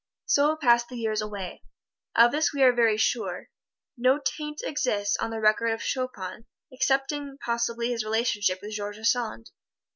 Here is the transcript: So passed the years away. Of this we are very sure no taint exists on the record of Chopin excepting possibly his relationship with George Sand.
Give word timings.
So 0.25 0.55
passed 0.55 0.89
the 0.89 0.97
years 0.97 1.21
away. 1.21 1.61
Of 2.15 2.31
this 2.31 2.51
we 2.51 2.63
are 2.63 2.73
very 2.73 2.97
sure 2.97 3.49
no 3.95 4.17
taint 4.19 4.63
exists 4.63 5.15
on 5.17 5.29
the 5.29 5.39
record 5.39 5.67
of 5.67 5.83
Chopin 5.83 6.45
excepting 6.73 7.37
possibly 7.39 7.91
his 7.91 8.03
relationship 8.03 8.63
with 8.63 8.71
George 8.71 8.97
Sand. 9.01 9.51